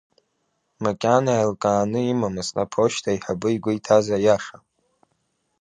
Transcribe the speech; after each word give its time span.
Макьана 0.83 1.33
еилкааны 1.37 2.01
имамызт, 2.11 2.55
аԥошьҭа 2.63 3.09
аиҳабы 3.11 3.49
игәы 3.55 3.71
иҭаз 3.73 4.05
аиаша. 4.15 4.57